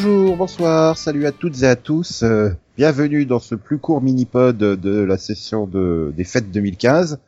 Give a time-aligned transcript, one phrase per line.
[0.00, 2.22] Bonjour, bonsoir, salut à toutes et à tous.
[2.22, 7.18] euh, bienvenue dans ce plus court mini-pod de la session de, des fêtes 2015.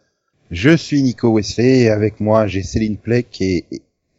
[0.53, 3.65] Je suis Nico Wesley et avec moi j'ai Céline Pleck et,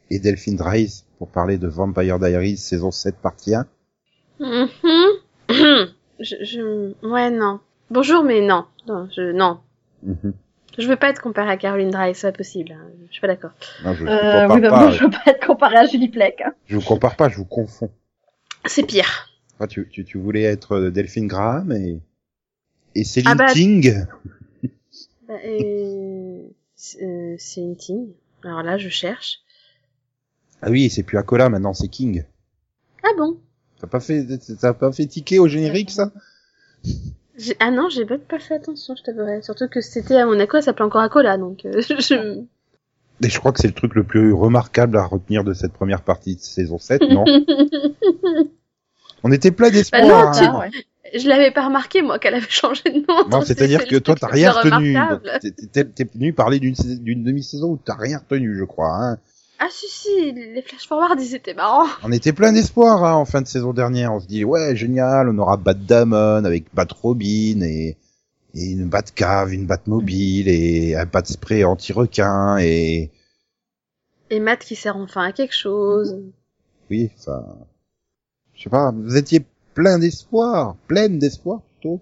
[0.09, 3.65] et Delphine Dries pour parler de Vampire Diaries saison 7 partie 1.
[4.41, 4.67] Mhm.
[6.19, 7.07] je, je...
[7.07, 7.61] Ouais, non.
[7.89, 8.65] Bonjour, mais non.
[8.85, 9.31] Non, je...
[9.31, 9.59] Non.
[10.03, 10.33] Mhm.
[10.77, 12.73] Je veux pas être comparée à Caroline Dry, c'est pas possible.
[12.73, 12.85] hein.
[13.07, 13.51] Je suis pas d'accord.
[13.85, 16.41] Euh, oui, bah, je veux pas être comparé à Julie Plec.
[16.45, 16.51] hein.
[16.65, 17.89] je vous compare pas, je vous confonds.
[18.65, 19.29] C'est pire.
[19.59, 21.99] Ah, tu, tu, tu voulais être euh, Delphine Graham et,
[22.95, 24.05] et Céline Ah bah- King.
[25.27, 26.43] Bah, euh,
[26.75, 28.07] c'est euh, une team.
[28.43, 29.39] Alors là, je cherche.
[30.61, 32.25] Ah oui, c'est plus Acola maintenant, c'est King.
[33.03, 33.39] Ah bon?
[33.79, 34.25] T'as pas fait,
[34.59, 36.11] t'as pas fait ticker au générique ça?
[37.37, 39.41] J'ai- Ah non, j'ai même pas fait attention, je t'avouerai.
[39.41, 42.43] Surtout que c'était à Monaco, ça s'appelait encore Acola, donc euh, je...
[43.23, 46.01] Et je crois que c'est le truc le plus remarquable à retenir de cette première
[46.01, 47.23] partie de saison 7, non
[49.23, 50.01] On était plein d'espoir.
[50.33, 50.59] Bah non, hein.
[50.59, 51.19] ouais.
[51.19, 53.29] je l'avais pas remarqué, moi, qu'elle avait changé de nom.
[53.29, 54.97] Non, c'est-à-dire c'est que toi, t'as rien retenu.
[55.71, 58.89] T'es- venu parler d'une sais- d'une demi-saison où t'as rien retenu, je crois.
[58.89, 59.17] Hein.
[59.59, 61.85] Ah si, si, les flash forward, ils étaient marrants.
[62.03, 64.11] On était plein d'espoir hein, en fin de saison dernière.
[64.11, 67.95] On se dit ouais, génial, on aura Batdamon avec Bat Robin et,
[68.55, 73.11] et une Batcave, une Batmobile et un Bat Spray anti-requin et
[74.29, 76.17] Et Matt qui sert enfin à quelque chose.
[76.89, 77.43] oui, enfin,
[78.53, 78.91] je sais pas.
[78.91, 82.01] Vous étiez plein d'espoir, pleine d'espoir plutôt.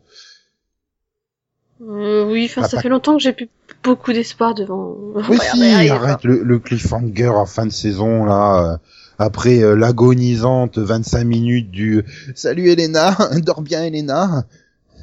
[1.81, 3.47] Euh, oui, enfin, Ah, ça pas- fait longtemps que j'ai plus
[3.83, 4.97] beaucoup d'espoir devant.
[5.29, 8.73] Oui, si, arrête le, le cliffhanger en fin de saison là.
[8.73, 8.77] euh,
[9.21, 12.03] après euh, l'agonisante 25 minutes du
[12.35, 14.45] Salut Elena, dors bien Elena.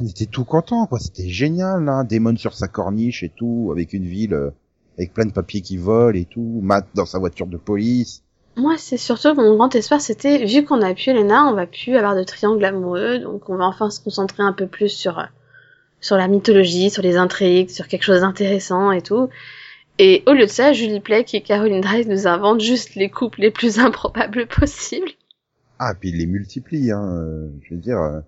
[0.01, 3.93] On était tout content quoi, c'était génial là, Damon sur sa corniche et tout, avec
[3.93, 4.51] une ville euh,
[4.99, 8.23] avec plein de papiers qui volent et tout, Matt dans sa voiture de police.
[8.57, 11.95] Moi, c'est surtout mon grand espoir, c'était vu qu'on a pu Elena, on va plus
[11.95, 15.25] avoir de triangle amoureux, donc on va enfin se concentrer un peu plus sur euh,
[16.01, 19.28] sur la mythologie, sur les intrigues, sur quelque chose d'intéressant et tout.
[19.99, 23.41] Et au lieu de ça, Julie Plec et Caroline Dries nous inventent juste les couples
[23.41, 25.11] les plus improbables possibles.
[25.78, 28.23] Ah, puis il les multiplie, hein, euh, je veux dire.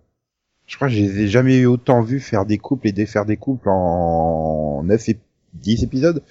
[0.68, 3.24] Je crois que je les ai jamais eu autant vus faire des couples et défaire
[3.24, 5.18] des couples en 9 et
[5.54, 6.22] 10 épisodes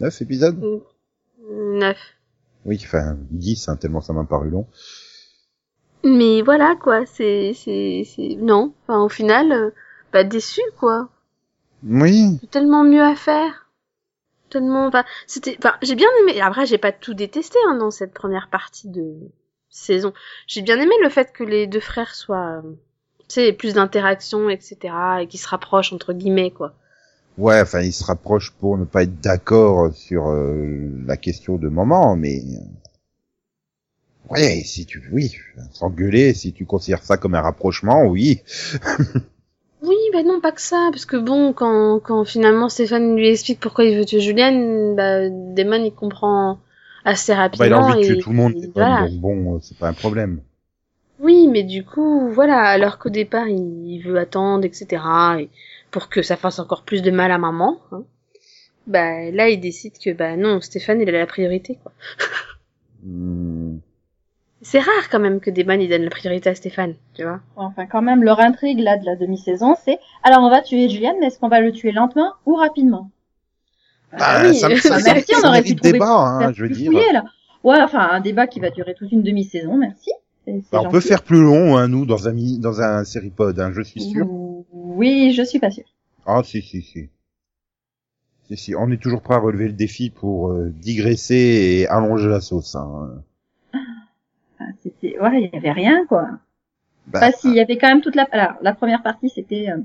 [0.00, 0.82] 9 épisodes?
[1.50, 1.98] Neuf.
[2.66, 4.66] Oui, enfin 10, hein, tellement ça m'a paru long.
[6.04, 8.74] Mais voilà quoi, c'est c'est c'est non.
[8.82, 9.70] Enfin au final, euh,
[10.12, 11.08] pas déçu quoi.
[11.84, 13.70] Oui, Tellement mieux à faire.
[14.50, 14.86] Tellement.
[14.86, 15.56] Enfin c'était.
[15.58, 16.40] Enfin j'ai bien aimé.
[16.40, 19.16] Après j'ai pas tout détesté hein, dans cette première partie de
[19.68, 20.12] saison.
[20.46, 22.72] J'ai bien aimé le fait que les deux frères soient, euh,
[23.28, 25.22] tu sais, plus d'interaction etc.
[25.22, 26.74] et qu'ils se rapprochent entre guillemets quoi.
[27.38, 31.68] ouais, enfin ils se rapprochent pour ne pas être d'accord sur euh, la question de
[31.68, 32.58] maman, mais euh,
[34.30, 35.34] ouais, si tu oui,
[35.72, 38.42] s'engueuler, si tu considères ça comme un rapprochement, oui.
[39.82, 43.60] Oui, bah non, pas que ça, parce que bon, quand, quand finalement Stéphane lui explique
[43.60, 46.58] pourquoi il veut tuer Juliane, bah, Damon il comprend
[47.04, 47.78] assez Bah, il a rapidement.
[47.78, 49.08] envie de tuer et- tout le monde, et voilà.
[49.08, 50.42] donc bon, c'est pas un problème.
[51.18, 55.02] Oui, mais du coup, voilà, alors qu'au départ il, veut attendre, etc.
[55.40, 55.50] Et
[55.90, 58.04] pour que ça fasse encore plus de mal à maman, hein,
[58.86, 61.92] bah là il décide que bah non, Stéphane il a la priorité quoi.
[63.02, 63.78] Hmm.
[64.62, 67.40] C'est rare quand même que Damon il donne la priorité à Stéphane, tu vois.
[67.54, 71.14] Enfin, quand même, leur intrigue, là, de la demi-saison, c'est, alors on va tuer Julian,
[71.20, 73.10] mais est-ce qu'on va le tuer lentement ou rapidement?
[74.18, 74.56] Bah, oui.
[74.56, 76.90] ça, ça, Bah, ça, merci, ça on aurait pu débat, hein, je veux dire.
[76.90, 77.24] fouiller, là.
[77.62, 80.10] Ouais, enfin, un débat qui va durer toute une demi-saison, merci.
[80.72, 83.82] Bah, on peut faire plus long, hein, nous, dans un dans un séripod, hein, je
[83.82, 84.26] suis sûr.
[84.72, 85.84] Oui, je suis pas sûre.
[86.24, 87.08] Ah, si, si, si.
[88.48, 91.34] Si, si, on est toujours prêt à relever le défi pour euh, digresser
[91.80, 92.76] et allonger la sauce.
[92.76, 93.22] Hein.
[93.74, 96.28] Enfin, c'était, ouais, il y avait rien, quoi.
[97.08, 99.78] Bah, si, il y avait quand même toute la, alors, la première partie, c'était, euh,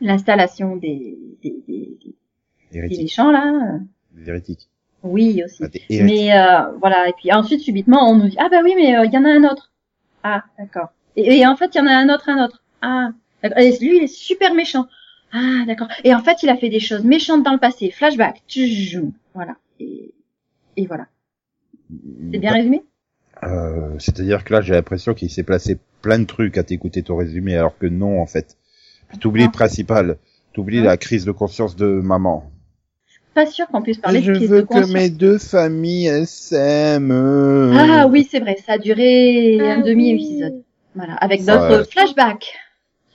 [0.00, 2.14] l'installation des, des, des, des-
[3.32, 3.78] là.
[4.12, 4.68] des hérétiques.
[5.02, 5.62] Oui, aussi.
[5.62, 6.02] Hérétiques.
[6.02, 9.04] Mais euh, voilà, et puis ensuite subitement on nous dit ah bah oui mais euh,
[9.04, 9.70] il y en a un autre.
[10.24, 10.88] Ah d'accord.
[11.16, 12.62] Et, et en fait il y en a un autre, un autre.
[12.82, 13.10] Ah
[13.42, 13.58] d'accord.
[13.58, 14.86] Et lui il est super méchant.
[15.32, 15.88] Ah d'accord.
[16.02, 17.90] Et en fait il a fait des choses méchantes dans le passé.
[17.92, 18.42] Flashback.
[19.34, 19.54] Voilà.
[19.78, 20.12] Et,
[20.76, 21.06] et voilà.
[22.32, 22.82] C'est bien résumé?
[23.42, 27.16] Euh, C'est-à-dire que là, j'ai l'impression qu'il s'est placé plein de trucs à t'écouter ton
[27.16, 28.56] résumé, alors que non, en fait.
[29.20, 29.52] T'oublies le Ah.
[29.52, 30.16] principal.
[30.54, 30.84] T'oublies Ah.
[30.84, 32.50] la crise de conscience de maman.
[33.34, 37.74] Pas sûr qu'on puisse parler je de veux de que mes deux familles s'aiment.
[37.76, 38.56] Ah oui c'est vrai.
[38.64, 40.14] Ça a duré un Ah demi oui.
[40.14, 40.62] épisode.
[40.94, 41.14] Voilà.
[41.14, 41.46] Avec Ouais.
[41.46, 42.54] d'autres flashbacks.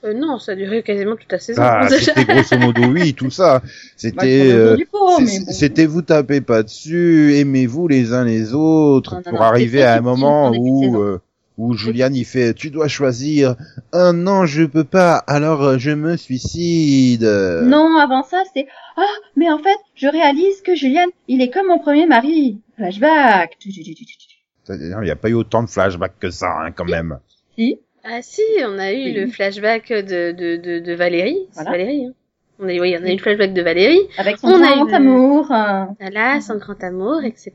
[0.02, 1.60] Euh, non, ça a duré quasiment toute la saison.
[1.62, 3.58] Ah, c'était grosso modo oui, tout ça.
[3.58, 5.26] Bah, C'était dos euh, bon.
[5.26, 9.82] c'était vous tapez pas dessus, aimez-vous les uns les autres Non, non, pour non, arriver
[9.82, 11.20] à un moment où euh,
[11.60, 13.54] où Julian il fait tu dois choisir.
[13.92, 15.16] Ah non, je peux pas.
[15.26, 17.22] Alors euh, je me suicide.
[17.22, 18.66] Non, avant ça, c'est
[18.96, 19.02] ah,
[19.36, 22.60] mais en fait, je réalise que Julian, il est comme mon premier mari.
[22.76, 23.58] Flashback.
[24.68, 27.18] Il n'y a pas eu autant de flashbacks que ça, hein, quand même.
[27.56, 27.78] Si.
[28.04, 29.12] Ah si, on a eu Oui.
[29.12, 31.48] le flashback de, de, de, de Valérie.
[31.54, 31.70] Voilà.
[31.72, 32.12] Valérie, hein.
[32.62, 34.00] On a, eu- oui, on a eu le flashback de Valérie.
[34.18, 35.50] Avec son On a grand eu- amour.
[35.52, 37.52] euh, Voilà, son grand amour, etc.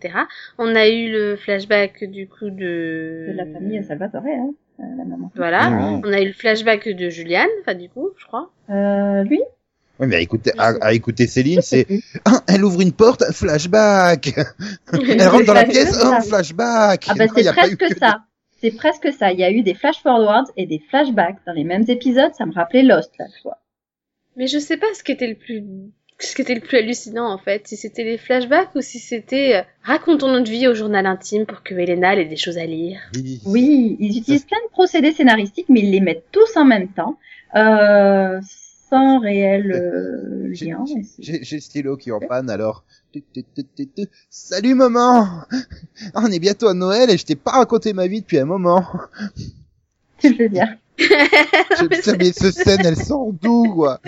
[0.57, 3.27] On a eu le flashback du coup de...
[3.29, 4.49] de la famille Salvatore, hein,
[4.79, 5.31] euh, la maman.
[5.35, 5.71] Voilà.
[6.03, 8.49] On a eu le flashback de Juliane, enfin du coup, je crois.
[8.71, 9.41] Euh, lui
[9.99, 11.85] Oui, mais à écouter, à, à écouter Céline, c'est
[12.25, 14.31] ah, elle ouvre une porte, flashback.
[14.93, 17.05] elle rentre dans la pièce, oh, flashback.
[17.09, 18.21] Ah bah c'est a presque que ça.
[18.61, 19.31] C'est presque ça.
[19.31, 22.31] Il y a eu des flash forwards et des flashbacks dans les mêmes épisodes.
[22.35, 23.57] Ça me rappelait Lost là, tu vois.
[24.37, 25.63] Mais je sais pas ce qui était le plus
[26.17, 29.55] ce qui était le plus hallucinant en fait, si c'était les flashbacks ou si c'était
[29.55, 32.99] euh, racontons notre vie au journal intime pour que Elena ait des choses à lire.
[33.15, 33.41] Oui.
[33.45, 37.17] Oui, ils utilisent plein de procédés scénaristiques, mais ils les mettent tous en même temps,
[37.55, 38.39] euh,
[38.89, 40.85] sans réel euh, J'ai- lien.
[41.19, 42.85] J'ai j'ai le stylo qui est en panne alors.
[44.29, 45.27] Salut maman
[46.15, 48.85] On est bientôt à Noël et je t'ai pas raconté ma vie depuis un moment.
[50.19, 53.99] Tu veux dire Je Mais sais, mais ce scène, elle sort d'où, quoi?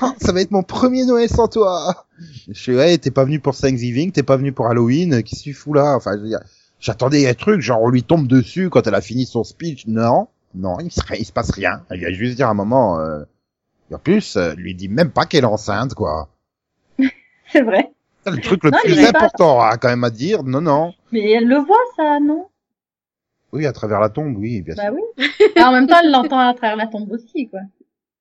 [0.00, 2.06] Ah, Ça va être mon premier Noël sans toi
[2.48, 5.44] Je suis ouais, t'es pas venu pour Thanksgiving, t'es pas venu pour Halloween, qu'est-ce que
[5.50, 5.96] tu fous là?
[5.96, 6.40] Enfin, je veux dire,
[6.80, 9.86] j'attendais un truc, genre on lui tombe dessus quand elle a fini son speech.
[9.86, 11.82] Non, non, il se, il se passe rien.
[11.90, 13.00] Elle vient juste dire à un moment...
[13.00, 13.22] Euh...
[13.90, 16.28] Et en plus, euh, lui dit même pas qu'elle est enceinte, quoi.
[17.52, 17.92] C'est vrai.
[18.24, 20.42] C'est le truc le Non, plus important, hein, quand même, à dire.
[20.42, 20.92] Non, non.
[21.12, 22.48] Mais elle le voit, ça, non?
[23.52, 24.94] Oui, à travers la tombe, oui, bien Bah sûr.
[24.94, 25.26] oui.
[25.56, 27.60] Et en même temps, elle l'entend à travers la tombe aussi, quoi.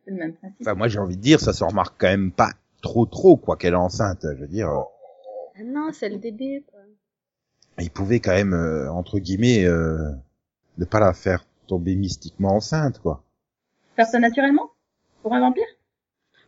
[0.06, 0.62] C'est le même principe.
[0.62, 2.51] Enfin, moi, j'ai envie de dire, ça se remarque quand même pas
[2.81, 4.19] trop, trop, quoi, qu'elle est enceinte.
[4.24, 6.80] Je veux dire, Ah non, c'est le début quoi.
[7.80, 10.12] il pouvait quand même, euh, entre guillemets, euh,
[10.77, 13.24] ne pas la faire tomber mystiquement enceinte, quoi.
[13.95, 14.69] Faire ça naturellement?
[15.24, 15.66] Pour un vampire?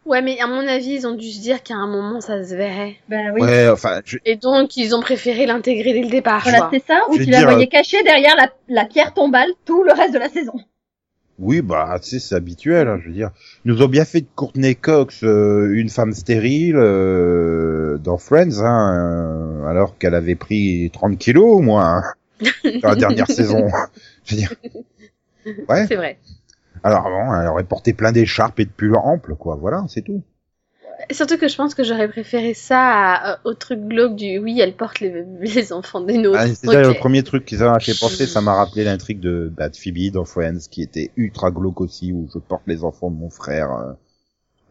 [0.07, 2.55] Ouais, mais à mon avis, ils ont dû se dire qu'à un moment ça se
[2.55, 2.95] verrait.
[3.09, 3.41] Ben oui.
[3.41, 4.17] Ouais, enfin, je...
[4.23, 6.43] Et donc ils ont préféré l'intégrer dès le départ.
[6.43, 9.49] Voilà, c'est ça, ou tu la dire, voyais euh, cachée derrière la, la pierre tombale
[9.65, 10.53] tout le reste de la saison.
[11.39, 13.31] oui, bah, tu sais, c'est habituel, hein, je veux dire.
[13.65, 18.59] Ils nous ont bien fait de Courtney Cox euh, une femme stérile euh, dans Friends,
[18.61, 22.01] hein, euh, alors qu'elle avait pris 30 kilos au moins
[22.43, 22.49] hein,
[22.81, 23.67] dans la dernière saison.
[24.25, 24.53] Je veux dire.
[25.67, 25.85] Ouais.
[25.87, 26.17] C'est vrai.
[26.83, 29.55] Alors bon, elle aurait porté plein d'écharpes et de pulls amples, quoi.
[29.55, 30.23] Voilà, c'est tout.
[31.11, 34.59] Surtout que je pense que j'aurais préféré ça à- euh, au truc glauque du oui,
[34.59, 36.39] elle porte les, les enfants des nôtres.
[36.39, 36.93] Ah, c'est ça Ok.
[36.93, 40.11] le premier truc qui m'a fait penser, ça m'a rappelé l'intrigue de, bah, de Phoebe
[40.11, 43.71] dans Friends, qui était ultra glauque aussi, où je porte les enfants de mon frère
[43.71, 43.93] euh,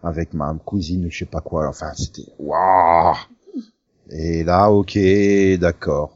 [0.02, 1.68] avec ma cousine, je sais pas quoi.
[1.68, 3.16] Enfin, c'était waouh.
[4.10, 4.98] Et là, ok,
[5.58, 6.15] d'accord.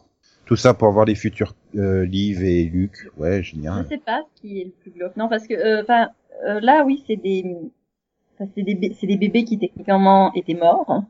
[0.50, 3.08] Tout ça pour voir les futurs euh, Liv et Luc.
[3.16, 3.84] Ouais, génial.
[3.84, 5.16] Je sais pas ce qui est le plus glauque.
[5.16, 6.08] Non, parce que, euh, enfin,
[6.44, 7.44] euh, là, oui, c'est des,
[8.56, 11.04] c'est des, c'est des bébés qui techniquement étaient morts.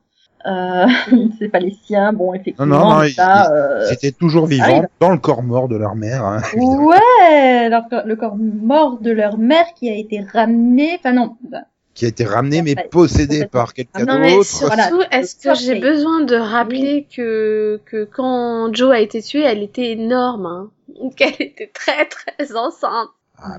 [0.47, 0.87] Euh,
[1.39, 2.13] c'est pas les siens.
[2.13, 4.89] Bon, effectivement, Non, non, non, ils- euh, Ils étaient toujours vivants arrive.
[5.01, 6.23] dans le corps mort de leur mère.
[6.23, 10.97] Hein, ouais, leur le corps mort de leur mère qui a été ramené.
[10.99, 11.63] Enfin non, bah,
[11.95, 14.45] qui a été ramené mais possédé par quelqu'un Non mais d'autre.
[14.47, 19.63] surtout, est-ce que j'ai besoin de rappeler que que quand Joe a été tuée, elle
[19.63, 20.71] était énorme, hein.
[21.01, 23.09] Donc elle était très très enceinte.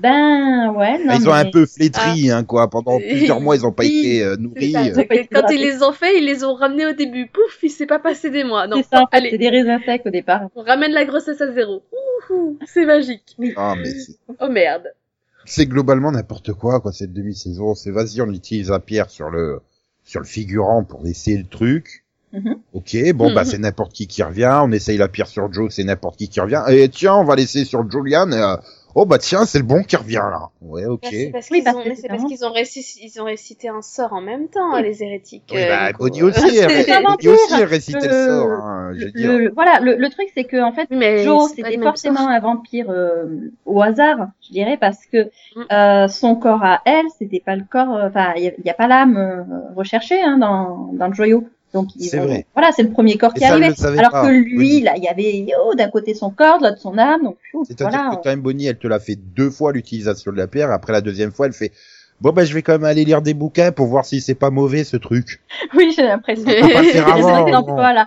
[0.00, 0.98] ben ouais.
[0.98, 2.68] Non, Ah, ils ont un peu flétri, hein, quoi.
[2.70, 4.72] Pendant plusieurs mois, ils ont pas été euh, nourris.
[4.72, 4.84] ça.
[4.84, 5.04] euh.
[5.32, 7.26] Quand ils les ont fait, ils les ont ramenés au début.
[7.26, 8.66] Pouf, il s'est pas passé des mois.
[8.68, 10.42] Non, C'est ça, c'est des raisins secs au départ.
[10.54, 11.82] on ramène la grossesse à zéro.
[12.30, 13.36] Ouhou, c'est magique.
[13.56, 14.84] Ah, mais c'est- Oh merde.
[15.44, 17.74] C'est globalement n'importe quoi, quoi, cette demi-saison.
[17.74, 19.60] C'est vas-y, on utilise la pierre sur le,
[20.04, 22.04] sur le figurant pour essayer le truc.
[22.32, 22.56] Mhm.
[22.72, 23.50] Ok, bon, bah, Mhm.
[23.50, 24.60] c'est n'importe qui qui revient.
[24.62, 26.62] On essaye la pierre sur Joe, c'est n'importe qui qui revient.
[26.70, 28.32] Et tiens, on va laisser sur Julian.
[28.32, 28.56] euh,
[28.94, 30.50] oh, bah, tiens, c'est le bon qui revient, là.
[30.60, 31.00] Ouais, ok.
[31.02, 32.52] Bah, c'est parce Oui, qu'ils parce ont, que mais c'est c'est parce vraiment- qu'ils ont
[32.52, 34.82] réussi, ils ont récité un sort en même temps, Oui.
[34.82, 35.50] les hérétiques.
[35.52, 35.92] Oui, euh, bah.
[35.98, 39.32] Bonnie aussi, elle, aussi, elle récitait le Euh, sort, hein, je veux Le- dire.
[39.32, 42.86] le- voilà, le, le truc c'est que en fait, mais Joe c'était forcément un vampire
[42.90, 45.60] euh, au hasard, je dirais, parce que Mm.
[45.72, 48.64] euh, son corps à elle, c'était pas le corps, euh, enfin, il y, a- il
[48.66, 49.42] y a pas l'âme euh,
[49.76, 51.44] recherchée hein, dans, dans le joyau.
[51.72, 52.46] Donc ils C'est ont- vrai.
[52.54, 53.72] voilà, c'est le premier corps Et qui arrivait.
[53.98, 56.78] Alors pas, que lui, là, il y avait oh, d'un côté son corps, de l'autre
[56.78, 57.36] son âme, donc
[57.66, 58.16] C'est-à-dire voilà.
[58.16, 60.70] que quand même Bonnie, elle te l'a fait deux fois l'utilisation de la pierre.
[60.70, 61.72] Après la deuxième fois, elle fait
[62.20, 64.50] bon bah je vais quand même aller lire des bouquins pour voir si c'est pas
[64.50, 65.40] mauvais ce truc.
[65.74, 66.44] Oui, j'ai l'impression.
[66.44, 67.62] Pas faire avant.
[67.74, 68.06] voilà,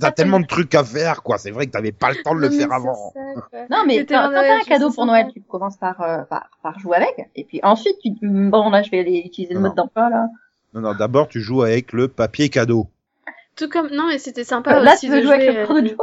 [0.00, 1.36] T'as tellement de trucs à faire quoi.
[1.38, 3.12] C'est vrai que t'avais pas le temps de le Non, faire avant.
[3.12, 3.58] ça.
[3.70, 6.96] Non, mais quand, t'as un cadeau pour Noël, tu commences par, euh, par, par jouer
[6.96, 10.08] avec, et puis ensuite tu dis, bon là je vais aller utiliser le mode d'emploi
[10.08, 10.26] là.
[10.72, 12.88] Non non, d'abord tu joues avec le papier cadeau.
[13.56, 15.60] Tout comme, non, mais c'était sympa là aussi tu veux de jouer avec jouer, le
[15.62, 15.96] euh, pro de Joe.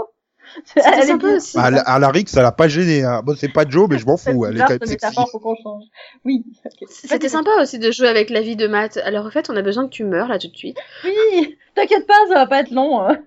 [0.65, 1.35] C'était sympa bien.
[1.37, 1.57] aussi.
[1.57, 3.03] À, la- à la Rick, ça l'a pas gêné.
[3.03, 3.21] Hein.
[3.23, 4.45] Bon, c'est pas Joe, mais je m'en fous.
[4.45, 5.83] Elle est quand même faut qu'on change.
[6.25, 6.43] Oui.
[6.65, 6.87] ok.
[6.89, 8.97] C'était sympa aussi de jouer avec la vie de Matt.
[8.97, 10.77] Alors en fait, on a besoin que tu meurs là tout de suite.
[11.03, 13.01] Oui, t'inquiète pas, ça va pas être long.
[13.01, 13.17] hein.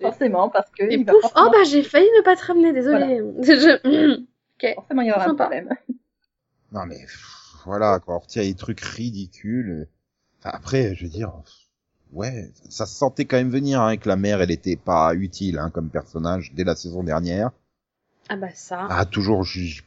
[0.00, 2.44] Forcément, parce que Et il va pouf, forcément, oh bah j'ai failli ne pas te
[2.44, 3.22] ramener, désolé.
[3.42, 5.44] Je- forcément il y aura un sympa.
[5.44, 5.70] problème.
[6.72, 6.98] Non mais
[7.64, 8.16] voilà, quoi.
[8.16, 9.88] On retient des trucs ridicules.
[10.38, 11.32] Enfin, après, je veux dire,
[12.12, 15.58] ouais, ça se sentait quand même venir hein, que la mère, elle était pas utile
[15.58, 17.50] hein, comme personnage dès la saison dernière.
[18.28, 18.86] Ah bah ça.
[18.90, 19.44] Ah, toujours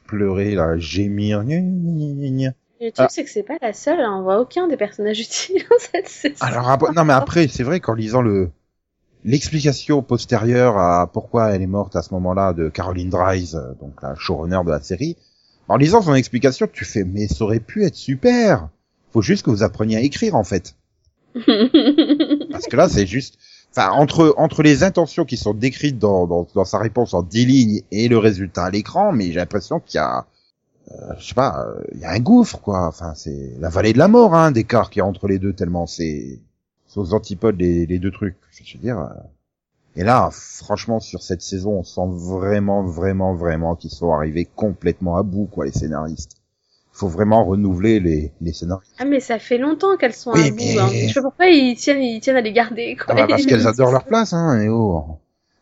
[0.07, 1.43] pleurer, là, gémir.
[1.43, 2.53] gna, gna, gna, gna.
[2.79, 3.09] Et le truc Ah.
[3.09, 4.15] c'est que c'est pas la seule, hein.
[4.19, 6.35] on voit aucun des personnages utiles dans cette saison.
[6.39, 8.51] Alors après, non mais après, c'est vrai qu'en lisant le
[9.25, 14.01] l'explication postérieure à pourquoi elle est morte à ce moment-là de Caroline Dries, euh, donc
[14.01, 15.17] la showrunner de la série,
[15.67, 18.69] en lisant son explication, tu fais mais ça aurait pu être super.
[19.11, 20.75] Faut juste que vous appreniez à écrire en fait.
[22.51, 23.37] Parce que là, c'est juste,
[23.71, 27.45] enfin, entre entre les intentions qui sont décrites dans, dans dans sa réponse en 10
[27.45, 30.25] lignes et le résultat à l'écran, mais j'ai l'impression qu'il y a,
[30.91, 32.87] euh, je sais pas, euh, il y a un gouffre quoi.
[32.87, 35.53] Enfin, c'est la vallée de la mort, hein, d'écart qu'il y a entre les deux
[35.53, 36.39] tellement c'est
[36.87, 38.37] c'est aux antipodes les, les deux trucs.
[38.63, 38.99] Je veux dire.
[38.99, 39.07] euh.
[39.95, 45.17] Et là, franchement, sur cette saison, on sent vraiment, vraiment, vraiment qu'ils sont arrivés complètement
[45.17, 46.37] à bout, quoi, les scénaristes.
[46.99, 48.93] Il faut vraiment renouveler les, les scénaristes.
[48.99, 50.79] Ah mais ça fait longtemps qu'elles sont Oui, à bout.
[50.81, 50.89] Hein.
[50.91, 52.97] Je sais pas pourquoi ils tiennent, ils tiennent à les garder.
[52.97, 53.05] Quoi.
[53.07, 55.05] Ah bah, parce qu'elles adorent leur place, hein, et oh.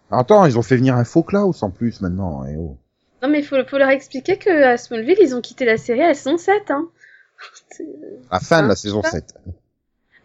[0.09, 2.75] Attends, ils ont fait venir un faux Klaus en plus maintenant, et oh.
[3.21, 6.07] Non mais faut, faut leur expliquer que à Smallville ils ont quitté la série à
[6.07, 6.71] la saison 7.
[6.71, 6.87] Hein.
[8.31, 9.11] À fin de la saison ça.
[9.11, 9.35] 7.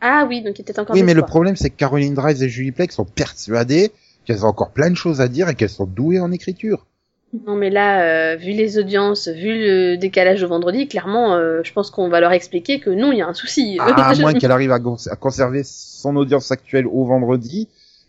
[0.00, 2.48] Ah oui, donc il était encore Oui, mais le problème, c'est que Caroline Drive et
[2.48, 3.92] Julie Pleck sont persuadées
[4.24, 6.86] qu'elles ont encore plein de choses à dire et qu'elles sont douées en écriture.
[7.32, 11.72] Non mais là, euh, vu les audiences, vu le décalage au vendredi, clairement, euh, je
[11.72, 13.78] pense qu'on va leur expliquer que non, il y a un souci.
[13.80, 14.80] Ah, à moins qu'elle arrive à,
[15.16, 17.68] conserver son audience actuelle au vendredi.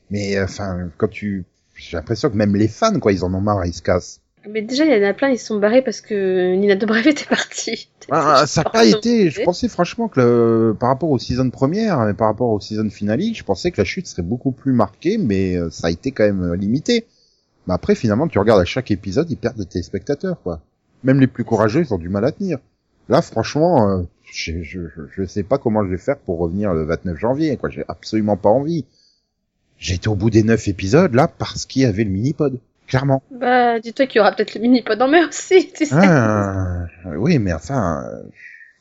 [0.10, 3.40] Mais, euh, enfin, quand tu, j'ai l'impression que même les fans, quoi, ils en ont
[3.40, 4.20] marre, ils se cassent.
[4.50, 7.08] Mais déjà, il y en a plein, ils se sont barrés parce que Nina Dobrev
[7.08, 7.88] était partie.
[8.12, 12.10] Ah, ça n'a pas été, je pensais franchement que le, par rapport aux season première
[12.10, 15.18] et par rapport aux season finale, je pensais que la chute serait beaucoup plus marquée,
[15.18, 17.06] mais ça a été quand même limité.
[17.68, 20.60] Mais après, finalement, tu regardes à chaque épisode, ils perdent de téléspectateurs, quoi.
[21.04, 22.58] Même les plus courageux, ils ont du mal à tenir.
[23.10, 24.80] Là, franchement, euh, je, je,
[25.16, 27.70] je- sais pas comment je vais faire pour revenir le 29 janvier, quoi.
[27.70, 28.86] J'ai absolument pas envie.
[29.78, 32.60] J'ai été au bout des neuf épisodes, là, parce qu'il y avait le mini-pod.
[32.88, 33.24] Clairement.
[33.32, 35.96] Bah, dis-toi qu'il y aura peut-être le mini-pod en mai aussi, tu sais.
[35.98, 36.86] Ah,
[37.18, 38.22] oui, mais enfin, euh,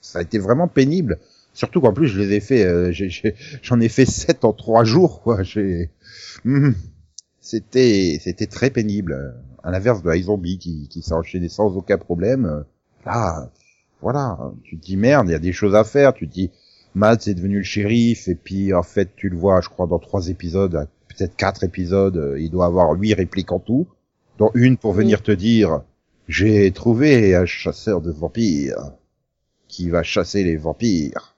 [0.01, 1.19] ça a été vraiment pénible.
[1.55, 4.53] Surtout qu'en plus, je les ai fait, euh, j'ai- j'ai- j'en ai, fait sept en
[4.53, 5.43] trois jours, quoi.
[5.43, 5.91] J'ai,
[6.45, 6.71] Hmm.
[7.43, 9.35] C'était, c'était très pénible.
[9.63, 12.65] À l'inverse de iZombie qui, qui s'est enchaîné sans aucun problème.
[13.05, 13.51] Là,
[14.01, 16.15] voilà, tu te dis merde, il y a des choses à faire.
[16.15, 16.51] Tu te dis,
[16.95, 19.99] Matt c'est devenu le shérif et puis en fait, tu le vois, je crois, dans
[19.99, 23.87] trois épisodes, peut-être quatre épisodes, il doit avoir huit répliques en tout,
[24.39, 25.83] dont une pour venir te dire
[26.29, 28.93] j'ai trouvé un chasseur de vampires
[29.69, 31.37] qui va chasser les vampires.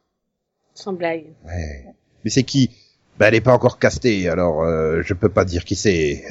[0.75, 1.27] Sans blague.
[1.45, 1.87] Ouais.
[2.25, 2.71] Mais c'est qui?
[3.19, 6.25] Ben elle est pas encore castée, alors euh, je peux pas dire qui c'est.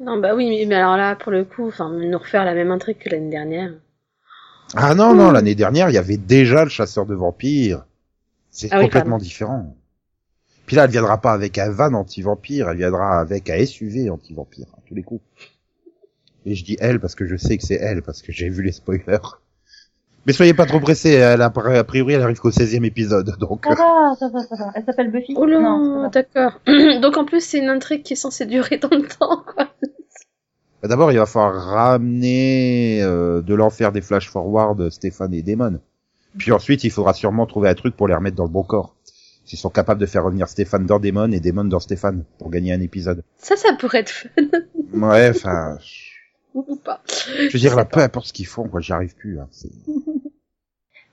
[0.00, 2.72] Non, bah oui, mais, mais alors là, pour le coup, enfin, nous refaire la même
[2.72, 3.72] intrigue que l'année dernière.
[4.74, 7.84] Ah non non, l'année dernière il y avait déjà le chasseur de vampires.
[8.50, 9.76] C'est Ah complètement différent.
[10.66, 14.66] Puis là, elle viendra pas avec un van anti-vampire, elle viendra avec un SUV anti-vampire,
[14.76, 15.24] à tous les coups.
[16.46, 18.62] Et je dis elle parce que je sais que c'est elle, parce que j'ai vu
[18.62, 19.18] les spoilers.
[20.26, 23.64] Mais soyez pas trop pressés, elle a, a priori elle arrive qu'au 16e épisode, donc...
[23.66, 24.70] Ça va, ça va, ça va.
[24.74, 26.60] Elle s'appelle Buffy Oh là, d'accord.
[27.02, 29.68] Donc en plus, c'est une intrigue qui est censée durer dans le temps, quoi.
[30.80, 35.80] Bah, D'abord, il va falloir ramener euh, de l'enfer des flash forward Stéphane et Damon.
[36.38, 38.94] Puis ensuite, il faudra sûrement trouver un truc pour les remettre dans le bon corps.
[39.44, 42.72] S'ils sont capables de faire revenir Stéphane dans Damon et Damon dans Stéphane pour gagner
[42.72, 43.24] un épisode.
[43.38, 44.28] Ça, ça pourrait être fun.
[44.94, 45.78] Ouais, enfin,
[46.54, 47.00] Ou pas.
[47.06, 49.40] je veux dire là, peu importe ce qu'ils font, quoi, j'y arrive plus.
[49.40, 49.70] Hein, c'est-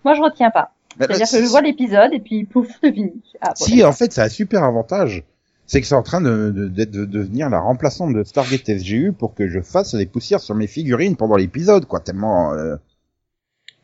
[0.03, 0.71] Moi, je retiens pas.
[0.99, 3.21] Mais, C'est-à-dire euh, que je vois l'épisode et puis pouf, c'est fini.
[3.41, 5.23] Ah, bon, Si, en fait, c'est un super avantage.
[5.65, 9.35] C'est que c'est en train de, de, de devenir la remplaçante de Stargate SGU pour
[9.35, 12.53] que je fasse des poussières sur mes figurines pendant l'épisode, quoi, tellement...
[12.53, 12.77] Euh...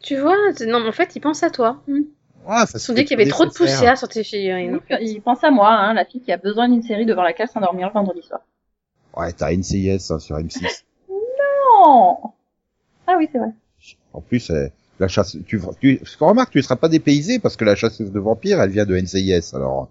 [0.02, 1.82] Tu vois, non, mais en fait, ils pensent à toi.
[1.88, 2.02] Hmm.
[2.48, 4.76] ouais, ça Ils se sont dit qu'il y avait trop de poussière sur tes figurines.
[4.76, 4.98] en fait.
[5.02, 7.88] Il pense à moi, hein, la fille qui a besoin d'une série devant laquelle s'endormir
[7.88, 8.42] le vendredi soir.
[9.16, 10.84] Ouais, t'as NCIS hein, sur M6.
[11.10, 12.18] Non
[13.08, 13.52] Ah oui, c'est vrai.
[14.14, 14.68] En plus, euh,
[15.00, 18.20] la chasse, tu, tu, remarque, tu ne seras pas dépaysé parce que la chasseuse de
[18.20, 19.90] vampires, elle vient de NCIS, alors.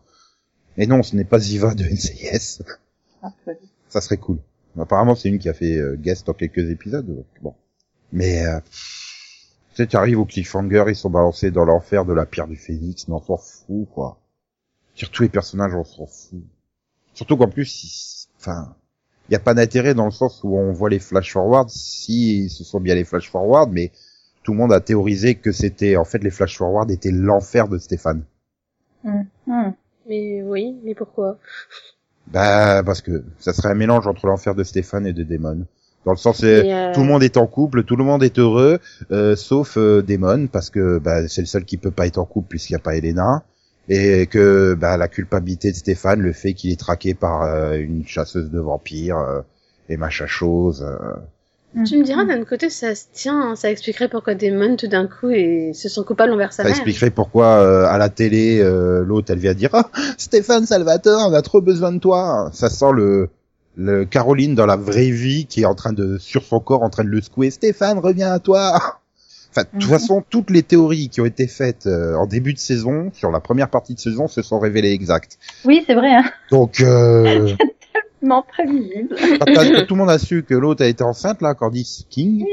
[0.76, 2.62] Mais non, ce n'est pas Ziva de NCIS.
[3.88, 4.38] Ça serait cool.
[4.78, 7.54] Apparemment, c'est une qui a fait euh, guest dans quelques épisodes, donc bon.
[8.12, 12.26] Mais, euh, tu sais, tu arrives au cliffhanger, ils sont balancés dans l'enfer de la
[12.26, 14.18] pierre du phénix, mais on s'en fout, quoi.
[14.94, 16.42] Sur tous les personnages, on s'en fout.
[17.12, 18.74] Surtout qu'en plus, enfin,
[19.28, 22.50] il n'y a pas d'intérêt dans le sens où on voit les flash forward si
[22.50, 23.92] ce sont bien les flash forward, mais
[24.44, 27.78] tout le monde a théorisé que c'était en fait les flash forward étaient l'enfer de
[27.78, 28.22] Stéphane.
[29.04, 29.74] Hum, hum.
[30.08, 31.38] Mais oui, mais pourquoi?
[32.28, 35.66] Bah parce que ça serait un mélange entre l'enfer de Stéphane et de Damon.
[36.04, 38.78] Dans le sens, euh, tout le monde est en couple, tout le monde est heureux,
[39.10, 42.26] euh, sauf euh, Damon parce que bah, c'est le seul qui peut pas être en
[42.26, 43.42] couple puisqu'il n'y a pas Elena
[43.88, 48.06] et que bah, la culpabilité de Stéphane, le fait qu'il est traqué par euh, une
[48.06, 49.40] chasseuse de vampires euh,
[49.88, 50.86] et machin chose.
[51.84, 55.06] Tu me diras, d'un côté, ça se tient, hein, ça expliquerait pourquoi Damon, tout d'un
[55.08, 56.70] coup, et se sent coupable envers sa Ça mère.
[56.76, 61.32] expliquerait pourquoi euh, à la télé euh, l'autre elle vient dire ah Stéphane Salvatore on
[61.34, 63.28] a trop besoin de toi ça sent le
[63.76, 66.90] le Caroline dans la vraie vie qui est en train de sur son corps en
[66.90, 68.74] train de le secouer Stéphane reviens à toi
[69.50, 69.98] enfin de toute Mhm.
[69.98, 73.40] façon toutes les théories qui ont été faites euh, en début de saison sur la
[73.40, 76.24] première partie de saison se sont révélées exactes Oui, c'est vrai, hein.
[76.52, 77.48] donc euh,
[78.42, 79.16] Prévisible.
[79.86, 82.44] tout le monde a su que l'autre a été enceinte là Candice King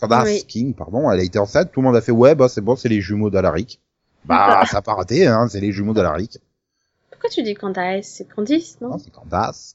[0.00, 0.44] Candace Oui.
[0.46, 2.76] King pardon elle a été enceinte tout le monde a fait ouais bah c'est bon
[2.76, 3.80] c'est les jumeaux d'Alaric.
[4.24, 4.78] Bah ça.
[4.78, 6.38] a pas raté hein c'est les jumeaux d'Alaric.
[7.10, 8.06] Pourquoi tu dis Candace?
[8.06, 8.90] C'est Candice, non?
[8.90, 9.74] Non, c'est Candace.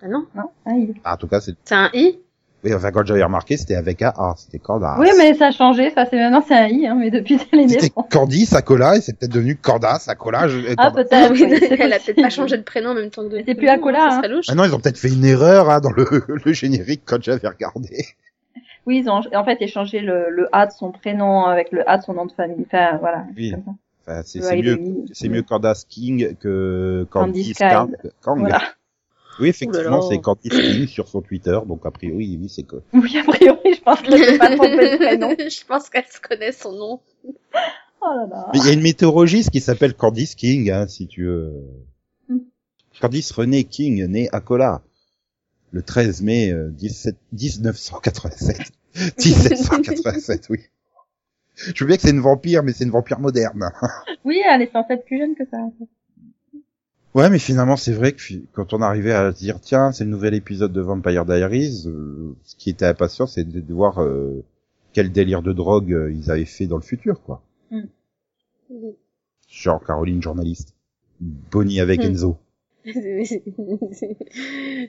[0.00, 2.20] Ah non, Non, ah, il- Ah, en tout cas, c'est, c'est un I?
[2.64, 4.96] Oui, enfin, quand j'avais remarqué, c'était avec un A, c'était Candace.
[4.98, 5.90] Oui, mais ça a changé.
[5.90, 8.06] Ça, c'est maintenant, c'est un i, hein, mais depuis elle est C'était naissance.
[8.10, 10.48] Candice à Cola et c'est peut-être devenu Candace à Cola.
[10.48, 11.32] je- Ah, peut-être.
[11.32, 11.42] Oui,
[11.78, 14.10] Elle a peut-être pas changé de prénom en même temps que de C'était plus Acola,
[14.10, 14.40] Ça hein.
[14.48, 16.06] Ah non, ils ont peut-être fait une erreur hein, dans le,
[16.44, 18.06] le générique quand j'avais regardé.
[18.86, 21.98] Oui, ils ont en fait échangé le, le A de son prénom avec le A
[21.98, 22.66] de son nom de famille.
[22.66, 23.24] Enfin, voilà.
[23.36, 23.50] Oui.
[23.52, 23.70] comme ça.
[24.06, 24.78] Enfin, c'est, mieux,
[25.12, 27.96] c'est mieux Candace King que Candice Candice Kang.
[28.02, 28.10] Kang.
[28.22, 28.38] Kang.
[28.40, 28.60] Voilà.
[29.40, 30.06] Oui, effectivement, Ouh là là.
[30.08, 32.76] c'est Candice King sur son Twitter, donc a priori, oui, c'est que.
[32.92, 35.34] Oui, a priori, je pense qu'elle s'est pas trompée de prénom.
[35.38, 37.00] Je pense qu'elle se connaît son nom.
[37.24, 38.50] Oh là là.
[38.52, 41.52] Mais il y a une météorologiste qui s'appelle Candice King, hein, si tu veux.
[42.28, 42.38] Mm.
[43.00, 44.82] Candice René King, née à Cola,
[45.72, 48.58] le 13 mai euh, 17 1987.
[49.18, 50.60] 1787, oui.
[51.56, 53.70] Je veux bien que c'est une vampire, mais c'est une vampire moderne.
[54.24, 55.58] Oui, elle est censée être plus jeune que ça.
[57.14, 58.22] Ouais, mais finalement, c'est vrai que
[58.52, 62.34] quand on arrivait à se dire, tiens, c'est le nouvel épisode de Vampire Diaries, euh,
[62.42, 64.42] ce qui était impatient, c'est de, de voir euh,
[64.92, 67.40] quel délire de drogue euh, ils avaient fait dans le futur, quoi.
[69.48, 70.74] Genre Caroline, journaliste.
[71.20, 72.06] Bonnie avec Hmm.
[72.06, 72.36] Enzo.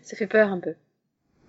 [0.04, 0.74] Ça fait peur un peu.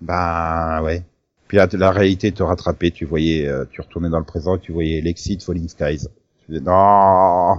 [0.00, 1.02] Bah ouais.
[1.48, 4.72] Puis la, la réalité te rattrapait, tu voyais, euh, tu retournais dans le présent, tu
[4.72, 6.08] voyais Lexi de Falling Skies.
[6.44, 7.56] Tu disais non,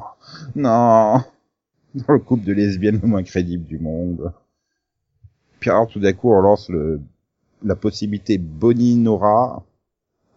[0.55, 1.21] non,
[2.07, 4.31] dans le couple de lesbiennes le moins crédible du monde.
[5.59, 7.01] Puis alors tout d'un coup on lance le
[7.63, 9.63] la possibilité Bonnie Nora.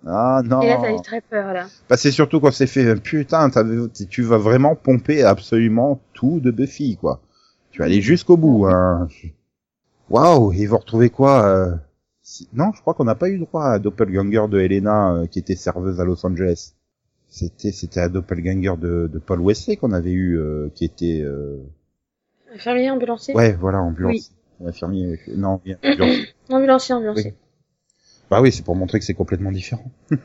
[0.07, 0.63] Ah non.
[0.63, 1.67] Et là, t'as eu très peur, là.
[1.89, 3.51] Bah, c'est surtout quand c'est fait, putain,
[4.09, 7.21] tu vas vraiment pomper absolument tout de Buffy, quoi.
[7.71, 9.09] Tu vas aller jusqu'au bout, hein.
[10.09, 11.77] Waouh, ils vont retrouver quoi euh,
[12.53, 15.55] Non, je crois qu'on n'a pas eu droit à doppelganger de Helena euh, qui était
[15.55, 16.75] serveuse à Los Angeles.
[17.31, 21.21] C'était c'était un doppelganger de, de Paul Wesley qu'on avait eu, euh, qui était...
[21.23, 21.59] euh,
[22.53, 23.35] Infirmier, ambulancier?
[23.35, 24.33] Ouais, voilà, ambulance.
[24.65, 26.17] Infirmier, euh, non, bien, ambulance.
[26.51, 27.35] Ambulancier, ambulancier.
[28.31, 29.91] Bah oui, c'est pour montrer que c'est complètement différent.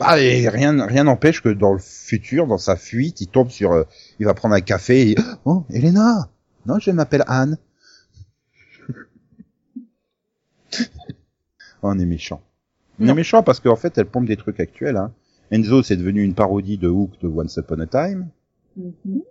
[0.00, 3.72] Ah, et rien, rien n'empêche que dans le futur, dans sa fuite, il tombe sur,
[3.72, 3.82] euh,
[4.20, 5.14] il va prendre un café et,
[5.44, 6.28] oh, Elena!
[6.66, 7.58] Non, je m'appelle Anne.
[11.82, 12.42] Oh, on est méchant.
[13.00, 13.14] On est Non.
[13.14, 15.12] méchant parce qu'en fait, elle pompe des trucs actuels, hein.
[15.50, 18.28] Enzo, c'est devenu une parodie de Hook de Once Upon a Time.
[18.76, 19.22] Mhm.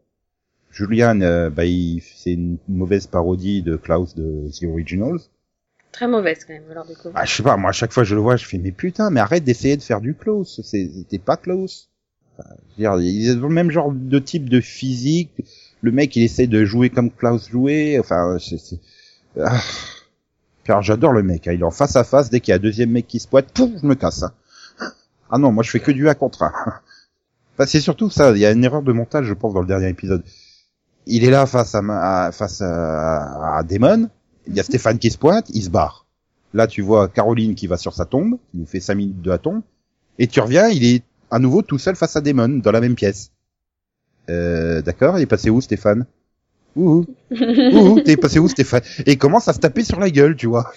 [0.71, 1.63] Julian, euh, bah,
[2.01, 5.19] c'est une mauvaise parodie de Klaus de The Originals.
[5.91, 7.09] Très mauvaise, quand même, alors, du coup.
[7.15, 8.71] Ah, je sais pas, moi, à chaque fois que je le vois, je fais, mais
[8.71, 10.61] putain, mais arrête d'essayer de faire du Klaus.
[10.63, 11.89] C'était pas Klaus.
[12.37, 15.31] Enfin, je veux dire, ils ont le même genre de type de physique.
[15.81, 17.97] Le mec, il essaie de jouer comme Klaus jouait.
[17.99, 18.79] Enfin, c'est...
[19.39, 19.59] Ah.
[20.81, 21.47] J'adore le mec.
[21.47, 21.53] hein.
[21.53, 22.29] Il est en face à face.
[22.29, 24.23] Dès qu'il y a un deuxième mec qui se pointe, pouf, je me casse.
[24.23, 24.33] hein.
[25.29, 26.51] Ah non, moi, je fais que du 1 contre 1.
[27.55, 28.31] Enfin, c'est surtout ça.
[28.31, 30.23] Il y a une erreur de montage, je pense, dans le dernier épisode.
[31.07, 31.81] Il est là face à,
[32.27, 34.09] à- face à, à Damon.
[34.47, 36.05] Il y a Stéphane qui se pointe, il se barre.
[36.53, 39.29] Là, tu vois Caroline qui va sur sa tombe, qui nous fait 5 minutes de
[39.29, 39.61] la tombe,
[40.19, 42.95] et tu reviens, il est à nouveau tout seul face à Damon, dans la même
[42.95, 43.31] pièce.
[44.29, 46.05] Euh, d'accord, il est passé où Stéphane?
[46.75, 48.83] Ouh, ouh, t'es passé où Stéphane?
[49.05, 50.71] Et il commence à se taper sur la gueule, tu vois.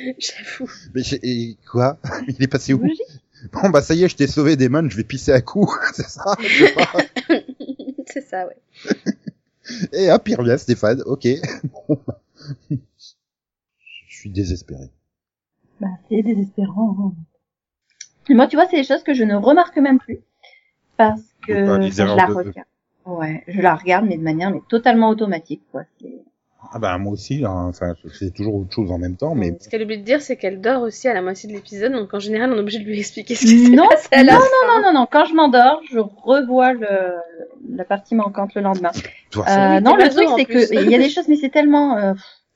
[0.18, 0.70] J'avoue.
[0.94, 1.98] Mais j'ai- et quoi?
[2.28, 2.82] Il est passé où?
[3.52, 6.08] Bon bah ça y est, je t'ai sauvé Damon, je vais pisser à coup, c'est
[6.08, 6.34] ça?
[8.06, 8.56] C'est ça, ouais.
[9.92, 11.26] Et hop, il revient Stéphane, ok.
[12.68, 12.76] Je
[14.08, 14.90] suis désespéré.
[15.80, 16.96] Bah, c'est désespérant.
[17.00, 17.14] hein.
[18.28, 20.20] Et moi, tu vois, c'est des choses que je ne remarque même plus.
[20.96, 22.66] Parce que je la de- regarde.
[23.06, 25.84] Ouais, je la regarde, mais de manière mais totalement automatique, quoi.
[26.00, 26.22] C'est-
[26.72, 29.68] Ah bah moi aussi, là, enfin c'est toujours autre chose en même temps, mais Ce
[29.68, 32.18] qu'elle oublie de dire, c'est qu'elle dort aussi à la moitié de l'épisode, donc en
[32.20, 34.38] général, on est obligé de lui expliquer ce qui s'est Non, passé à la non,
[34.40, 34.46] fin.
[34.80, 35.06] non, non, non.
[35.10, 36.86] Quand je m'endors, je revois le,
[37.74, 38.90] la partie manquante le lendemain.
[39.30, 40.68] toi, Euh, oui, non, le truc c'est plus.
[40.68, 42.12] que il y a des choses, mais c'est tellement, euh,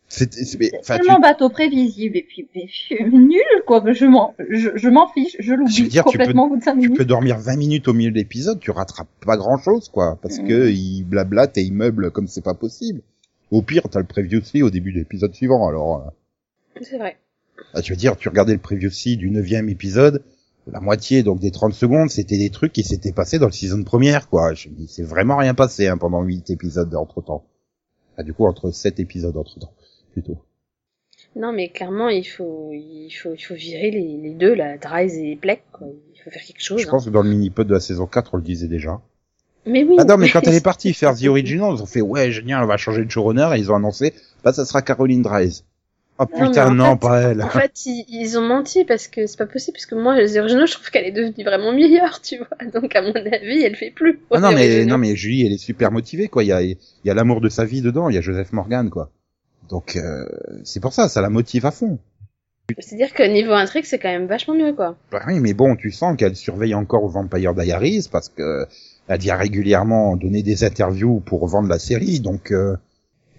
[0.07, 2.67] c'est c'est- mais, c'est enfin, tu- tellement bateau prévisible et puis mais,
[3.11, 3.83] nul quoi.
[3.91, 6.63] Je m'en, je, je m'en fiche, je l'oublie dire, tu peux- complètement au bout de
[6.63, 9.89] cinq tu peux dormir 20 minutes au milieu de l'épisode, tu rattrapes pas grand chose,
[9.89, 10.47] quoi, parce Mhm.
[10.49, 13.01] que il blablate et il meuble comme c'est pas possible.
[13.55, 16.13] Au pire, t'as le previously au début de l'épisode suivant, alors,
[16.77, 17.19] euh, C'est vrai.
[17.73, 20.25] ah, tu veux dire, tu regardais le previously du neuvième épisode,
[20.67, 23.85] la moitié, donc des 30 secondes, c'était des trucs qui s'étaient passés dans le season
[23.85, 24.55] première, quoi.
[24.55, 27.45] Je dis, c'est vraiment rien passé, hein, pendant 8 épisodes entre temps.
[28.17, 29.73] Ah, du coup, entre 7 épisodes entre temps,
[30.11, 30.39] plutôt.
[31.37, 35.31] Non, mais clairement, il faut, il faut, il faut virer les, les deux, là, Dries
[35.31, 35.87] et Pleck, quoi.
[36.13, 36.81] Il faut faire quelque chose.
[36.81, 36.91] Je hein.
[36.91, 39.01] pense que dans le mini-pod de la saison 4, on le disait déjà.
[39.67, 39.97] Mais oui.
[39.99, 42.63] Ah non, mais quand elle est partie faire The Original, ils ont fait ouais génial,
[42.65, 44.13] on va changer de showrunner et ils ont annoncé
[44.45, 45.63] bah ça sera Caroline Dries.
[46.19, 47.43] Oh Non, putain non, fait- pas elle.
[47.43, 50.39] En fait, ils, ils ont menti parce que c'est pas possible, parce que moi, les
[50.39, 52.47] originaux, je trouve qu'elle est devenue vraiment meilleure, tu vois.
[52.73, 54.21] Donc, à mon avis, elle fait plus.
[54.31, 54.91] Ah non mais originaux.
[54.91, 56.45] non mais Julie elle est super motivée quoi.
[56.45, 58.09] Il y a il y a l'amour de sa vie dedans.
[58.11, 59.11] Il y a Joseph Morgan quoi.
[59.71, 60.25] Donc euh,
[60.63, 61.99] c'est pour ça, ça la motive à fond.
[62.79, 64.97] C'est-à-dire que niveau intrigue, c'est quand même vachement mieux, quoi.
[65.11, 68.67] Bah oui mais bon tu sens qu'elle surveille encore Vampire Diaries parce que
[69.09, 72.51] elle dit régulièrement donner des interviews pour vendre la série donc.
[72.53, 72.77] euh,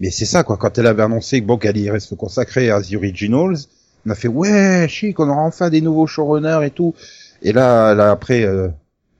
[0.02, 0.58] Mais c'est ça quoi.
[0.58, 3.58] Quand elle avait annoncé que bon qu'elle irait se consacrer à The Originals,
[4.06, 6.94] on a fait ouais chic, on aura enfin des nouveaux showrunners et tout.
[7.42, 8.68] Et là, là après euh,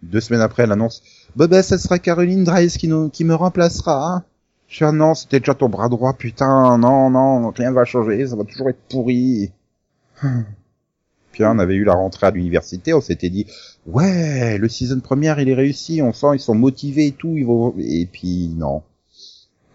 [0.04, 1.02] deux semaines après, elle annonce
[1.36, 4.14] bah ben ça sera Caroline Dries qui me remplacera.
[4.16, 4.24] Hein.
[4.68, 8.28] Je fais ah non c'était déjà ton bras droit putain non non rien va changer
[8.28, 9.52] ça va toujours être pourri.
[11.32, 13.46] Puis on avait eu la rentrée à l'université, on s'était dit
[13.86, 17.46] ouais le season première il est réussi, on sent ils sont motivés et tout, ils
[17.46, 18.84] vont et puis non.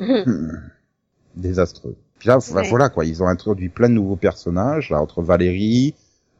[0.01, 0.53] Hmm.
[1.37, 1.95] Désastreux.
[2.19, 2.69] Puis là, Ouais.
[2.69, 5.95] voilà quoi, ils ont introduit plein de nouveaux personnages, là, entre Valérie,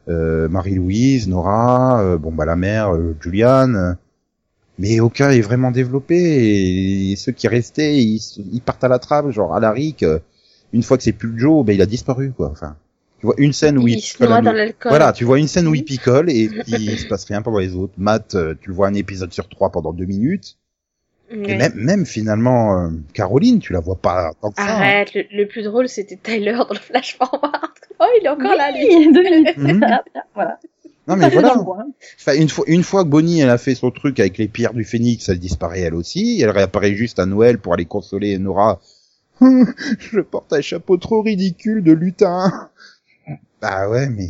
[0.09, 3.95] euh, Marie-Louise, Nora, euh, bon bah la mère, euh, Juliane, euh,
[4.79, 8.21] mais aucun est vraiment développé, et, ceux qui restaient, ils,
[8.53, 10.19] ils partent à la trappe, genre Alaric, euh,
[10.73, 12.77] une fois que c'est plus Joe, ben il a disparu quoi, enfin.
[13.21, 14.91] Tu vois une scène où il, il se picole noie dans l'alcool.
[14.91, 15.85] Voilà, tu vois une scène où il Mhm.
[15.87, 17.93] picole et puis il se passe rien pendant les autres.
[17.99, 20.57] Matt, euh, tu le vois un épisode sur trois pendant deux minutes.
[21.33, 24.65] Et même, même finalement, euh, Caroline, tu la vois pas tant que ça.
[24.65, 24.81] hein.
[24.81, 27.53] Arrête, le, le plus drôle, c'était Tyler dans le flash forward.
[28.03, 28.87] Oh, il est encore là, lui.
[28.89, 29.49] Oui, deux minutes.
[29.59, 29.81] Mhm.
[30.35, 30.59] voilà.
[31.07, 31.55] Non mais voilà.
[32.19, 34.73] Enfin, une fois, une fois que Bonnie elle a fait son truc avec les pierres
[34.75, 36.41] du phénix, elle disparaît elle aussi.
[36.41, 38.81] Elle réapparaît juste à Noël pour aller consoler Nora.
[39.41, 42.71] Je porte un chapeau trop ridicule de lutin.
[43.61, 44.29] Bah ouais, mais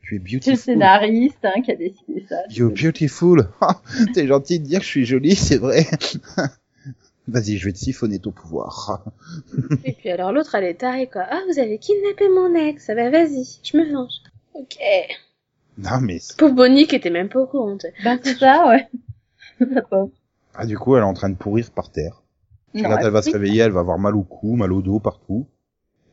[0.00, 0.56] tu es C'est le beautiful.
[0.56, 2.36] scénariste hein, qui a décidé ça.
[2.50, 3.48] You're beautiful.
[3.60, 3.80] Ah,
[4.14, 5.86] T'es gentil de dire que je suis jolie, c'est vrai.
[7.28, 9.04] Vas-y, je vais te siphonner ton pouvoir.
[9.84, 11.24] Et puis alors l'autre, elle est tarée, quoi.
[11.30, 12.90] Ah, vous avez kidnappé mon ex.
[12.90, 14.14] Ah bah vas-y, je me venge.
[14.54, 14.76] Ok.
[15.78, 17.78] Non mais Pauvre Bonnie qui était même pas au courant.
[17.78, 17.94] tu sais.
[18.04, 18.88] Ben c'est ça, ouais.
[20.54, 22.22] Ah, du coup, elle est en train de pourrir par terre.
[22.74, 23.24] Non, quand elle va oui.
[23.24, 25.46] se réveiller, elle va avoir mal au cou, mal au dos, partout.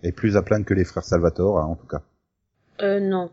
[0.03, 2.03] Et plus à plaindre que les frères Salvatore, hein, en tout cas.
[2.81, 3.29] Euh, non.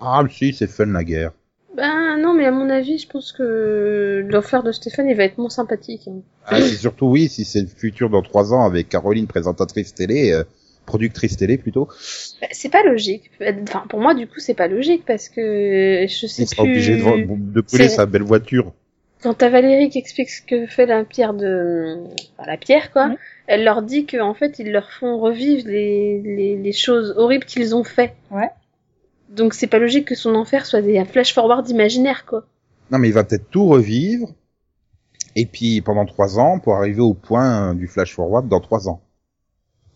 [0.00, 1.32] Ah, si, c'est fun la guerre.
[1.76, 5.38] Ben non, mais à mon avis, je pense que l'enfer de Stéphane, il va être
[5.38, 6.02] moins sympathique.
[6.08, 6.20] hein.
[6.46, 10.32] Ah, c'est surtout oui, si c'est le futur dans trois ans avec Caroline présentatrice télé,
[10.32, 10.44] euh,
[10.84, 11.86] productrice télé plutôt,
[12.40, 13.30] Bah, c'est pas logique.
[13.40, 16.72] Enfin, pour moi, du coup, c'est pas logique parce que je sais il sera plus.
[16.72, 18.72] obligé de, de C'est- sa belle voiture.
[19.22, 21.96] Quand t'as Valérie qui explique ce que fait la pierre de,
[22.36, 23.14] enfin, la pierre quoi,
[23.46, 27.44] elle leur dit que en fait ils leur font revivre les, les, les choses horribles
[27.44, 28.14] qu'ils ont fait.
[28.32, 28.50] Ouais.
[29.34, 32.44] Donc c'est pas logique que son enfer soit des un flash forward imaginaire quoi.
[32.90, 34.28] Non, mais il va peut-être tout revivre.
[35.34, 39.00] Et puis pendant trois ans pour arriver au point du flash forward dans trois ans.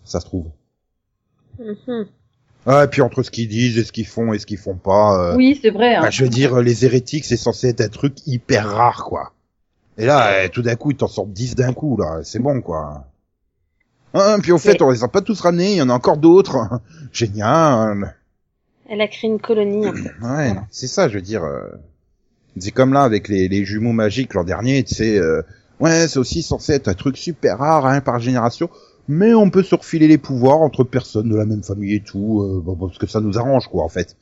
[0.04, 0.46] Ça se trouve.
[1.58, 2.06] Mhm.
[2.68, 4.76] Ah, et puis entre ce qu'ils disent et ce qu'ils font et ce qu'ils font
[4.76, 5.32] pas.
[5.32, 5.94] euh, Oui, c'est vrai.
[5.94, 6.02] Hein.
[6.02, 9.32] bah, je veux dire, les hérétiques, c'est censé être un truc hyper rare, quoi.
[9.98, 12.20] Et là, euh, tout d'un coup, ils t'en sortent 10 d'un coup, là.
[12.24, 13.04] C'est bon, quoi.
[14.14, 16.16] Ah, puis au fait, on les a pas tous ramenés, il y en a encore
[16.16, 16.56] d'autres.
[17.12, 18.16] Génial.
[18.88, 19.86] Elle a créé une colonie.
[19.86, 20.10] en fait.
[20.22, 21.44] Ouais, c'est ça, je veux dire.
[21.44, 21.68] euh,
[22.58, 25.18] C'est comme là avec les, les jumeaux magiques l'an dernier, tu sais.
[25.18, 25.42] euh,
[25.80, 28.70] ouais, c'est aussi censé être un truc super rare, hein, par génération.
[29.08, 32.40] Mais on peut se refiler les pouvoirs entre personnes de la même famille et tout,
[32.42, 34.16] euh, bon, parce que ça nous arrange, quoi, en fait.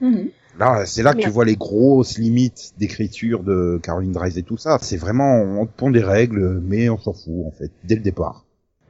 [0.00, 0.30] Mhm.
[0.58, 4.56] Là, c'est là que tu vois les grosses limites d'écriture de Caroline Dries et tout
[4.56, 4.78] ça.
[4.80, 8.00] C'est vraiment, on te pond des règles, mais on s'en fout, en fait, dès le
[8.00, 8.45] départ.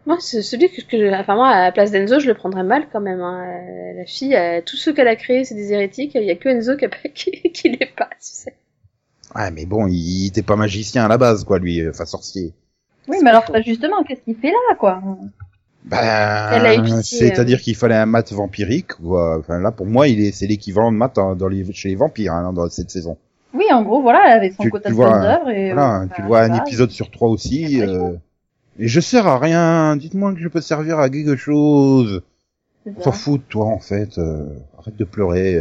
[0.07, 2.87] Moi, c'est celui que, que enfin moi à la place d'Enzo, je le prendrais mal
[2.93, 3.21] quand même.
[3.21, 3.45] hein.
[3.45, 6.13] Euh, La fille, euh, tous ceux qu'elle a créés, c'est des hérétiques.
[6.15, 8.09] Il y a que Enzo qui, a pas, qui, qui l'est pas.
[8.11, 8.55] Tu sais.
[9.35, 12.55] Ouais, mais bon, il, était pas magicien à la base, quoi, lui, euh, enfin sorcier.
[13.09, 15.03] Oui, mais alors, justement, qu'est-ce qu'il fait là, quoi?
[15.85, 15.99] Ben,
[16.65, 17.61] Elle c'est-à-dire euh.
[17.61, 18.95] qu'il fallait un mat vampirique.
[18.95, 19.39] Quoi.
[19.39, 21.95] Enfin, là, pour moi, il est, c'est l'équivalent de mat dans, dans les, chez les
[21.95, 23.17] vampires hein, dans cette saison.
[23.55, 26.01] Oui, en gros, voilà, avec son Tu- quota tu de vois, bonnes œuvres et Voilà,
[26.03, 27.81] euh, tu bah, vois un épisode sur trois aussi.
[28.79, 29.97] Et je sers à rien.
[29.97, 32.23] Dites-moi que je peux servir à quelque chose.
[32.87, 34.19] On s'en fout de toi, en fait.
[34.19, 34.47] euh,
[34.79, 35.61] arrête de pleurer.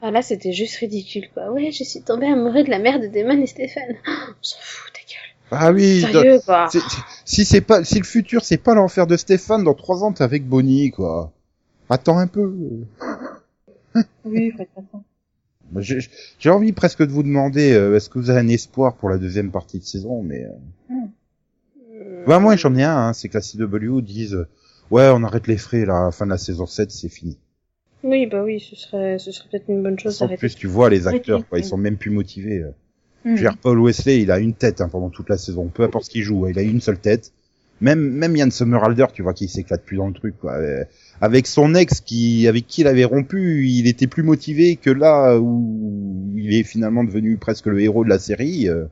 [0.00, 1.50] Enfin, là, c'était juste ridicule, quoi.
[1.52, 3.94] Ouais, je suis tombée amoureuse de la mère de Damon et Stéphane.
[4.06, 5.32] On s'en fout, ta gueule.
[5.50, 6.00] Ah oui.
[6.00, 6.68] Sérieux, quoi.
[7.24, 10.24] si c'est pas, si le futur c'est pas l'enfer de Stéphane, dans trois ans t'es
[10.24, 11.32] avec Bonnie, quoi.
[11.90, 12.54] Attends un peu.
[14.24, 14.54] Oui,
[15.76, 15.98] J'ai
[16.38, 19.18] j'ai envie presque de vous demander, euh, est-ce que vous avez un espoir pour la
[19.18, 20.94] deuxième partie de saison, mais euh...
[22.26, 24.46] bah, moi j'en ai un, hein, c'est que la CW disent, euh,
[24.90, 27.38] ouais, on arrête les frais là, à la fin de la saison 7, c'est fini.
[28.04, 30.90] Oui, bah oui, ce serait, ce serait peut-être une bonne chose En plus, tu vois
[30.90, 32.58] les acteurs, quoi, ils sont même plus motivés.
[32.62, 32.70] euh.
[33.24, 35.84] Je veux dire, Paul Wesley, il a une tête hein, pendant toute la saison, peu
[35.84, 37.32] importe ce qu'il joue, hein, il a une seule tête.
[37.80, 40.36] Même même Yann Somerhalder, tu vois, qui s'éclate plus dans le truc.
[40.40, 40.52] Quoi.
[40.54, 40.84] Euh,
[41.20, 45.36] Avec son ex, qui avec qui il avait rompu, il était plus motivé que là
[45.40, 48.68] où il est finalement devenu presque le héros de la série.
[48.68, 48.84] euh.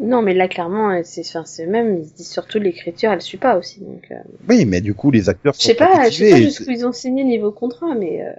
[0.00, 3.20] Non, mais là, clairement, euh, c'est, enfin, c'est même, ils se disent surtout l'écriture, elle
[3.22, 4.16] suit pas aussi, donc, euh...
[4.48, 6.84] Oui, mais du coup, les acteurs Je sont sais pas, je sais pas jusqu'où ils
[6.86, 8.32] ont signé niveau contrat, mais, euh...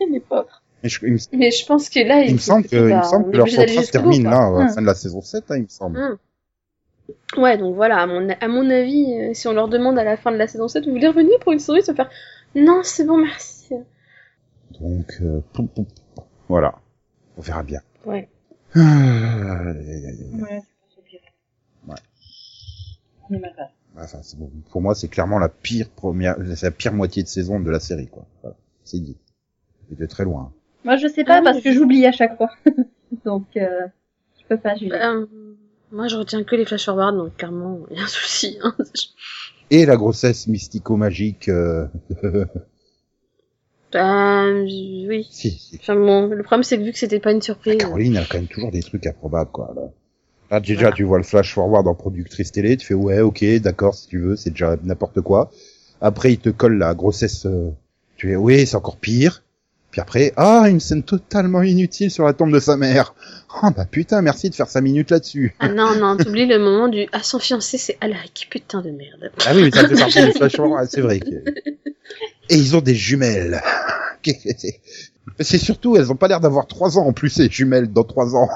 [0.10, 0.62] Les pauvres.
[0.82, 2.96] Mais je- il me, mais je pense que là, il me se semble que, il
[2.96, 4.68] me semble que leur contrat se bout, termine là, à la Hum.
[4.70, 5.98] fin de la saison 7, hein, il me semble.
[5.98, 6.18] Hum.
[7.36, 10.16] Ouais, donc voilà, à mon, à mon avis, euh, si on leur demande à la
[10.16, 12.10] fin de la saison 7, vous voulez revenir pour une série, se faire,
[12.54, 13.74] non, c'est bon, merci.
[14.80, 15.84] Donc, euh, poum, poum,
[16.14, 16.24] poum.
[16.48, 16.74] voilà.
[17.36, 17.80] On verra bien.
[18.04, 18.28] Ouais.
[18.74, 19.62] Ah.
[20.40, 20.62] Ouais.
[23.96, 24.50] Enfin, bon.
[24.70, 27.80] Pour moi, c'est clairement la pire première, c'est la pire moitié de saison de la
[27.80, 28.26] série, quoi.
[28.42, 28.56] Voilà.
[28.84, 29.16] C'est dit.
[29.90, 30.52] Et de très loin.
[30.84, 32.50] Moi, je sais pas Ah parce que j'oublie à chaque fois.
[33.24, 33.86] Donc, euh,
[34.40, 34.92] je peux pas, Julie.
[34.92, 35.26] Euh,
[35.90, 38.58] moi, je retiens que les flash forward, donc clairement, y a un souci.
[38.62, 38.76] Hein.
[39.70, 41.86] Et la grossesse mystico-magique, euh...
[43.94, 45.26] Euh, oui.
[45.30, 45.76] si, si.
[45.80, 47.78] Enfin bon, le problème c'est que vu que c'était pas une surprise.
[47.78, 49.72] Caroline a quand même toujours des trucs improbables, quoi.
[49.74, 49.90] Là,
[50.50, 53.94] Là, déjà, tu vois le flash forward en productrice télé, tu fais ouais, ok, d'accord,
[53.94, 55.50] si tu veux, c'est déjà n'importe quoi.
[56.00, 57.70] Après, il te colle la grossesse, euh,
[58.16, 59.42] tu fais oui, c'est encore pire.
[59.90, 63.14] Puis après, ah, une scène totalement inutile sur la tombe de sa mère.
[63.62, 65.54] Ah bah putain, merci de faire 5 minutes là-dessus.
[65.60, 69.30] Ah non, non, t'oublies le moment du ah son fiancé c'est Alaric, putain de merde.
[69.46, 71.20] Ah oui, mais ça fait partie du flash forward, c'est vrai.
[71.20, 71.26] que-
[72.50, 73.60] Et ils ont des jumelles.
[75.40, 75.58] C'est?
[75.58, 78.48] Surtout, elles ont pas l'air d'avoir 3 ans en plus, ces jumelles, dans 3 ans.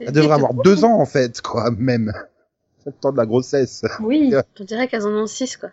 [0.00, 2.12] Elles devraient avoir 2 ans en fait, quoi, même.
[2.82, 3.82] C'est le temps de la grossesse.
[4.00, 4.32] Oui.
[4.60, 5.70] On dirait qu'elles en ont six quoi.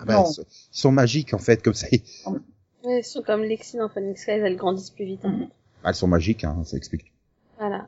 [0.00, 1.86] Ah bah, ils sont- magiques en fait, comme ça.
[1.92, 5.20] Ouais, elles sont comme Lexi dans Phoenix Rise, elles grandissent plus vite.
[5.24, 5.30] hein.
[5.30, 5.48] Mhm.
[5.84, 7.12] Elles sont magiques, hein, ça explique.
[7.58, 7.86] Voilà.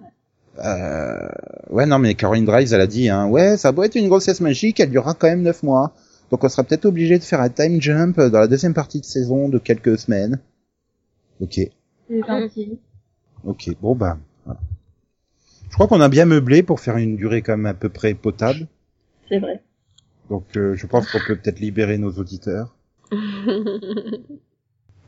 [0.59, 1.29] Euh...
[1.71, 4.41] Ouais, non, mais Caroline Drives, elle a dit, hein, ouais, ça doit être une grossesse
[4.41, 5.93] magique, elle durera quand même 9 mois.
[6.31, 9.05] Donc on sera peut-être obligé de faire un time jump dans la deuxième partie de
[9.07, 10.39] saison de quelques semaines.
[11.41, 11.55] Ok,
[12.09, 12.79] C'est gentil.
[13.45, 14.19] ok, bon bah.
[15.73, 18.13] Je crois qu'on a bien meublé pour faire une durée quand même à peu près
[18.13, 18.69] potable.
[19.31, 19.63] C'est vrai.
[20.29, 22.77] Donc euh, je pense qu'on peut peut-être libérer nos auditeurs.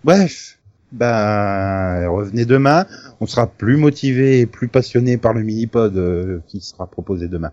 [0.04, 0.58] Bref,
[0.90, 2.86] ben revenez demain.
[3.20, 7.52] On sera plus motivé et plus passionné par le mini-pod euh, qui sera proposé demain.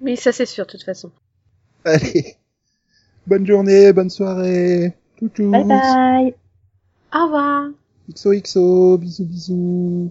[0.00, 1.12] oui, ça c'est sûr de toute façon.
[1.84, 2.36] Allez,
[3.26, 4.94] bonne journée, bonne soirée.
[5.18, 5.50] Toutou.
[5.50, 6.34] Bye bye.
[7.14, 7.68] Au revoir.
[8.10, 10.10] XOXO, bisous bisous.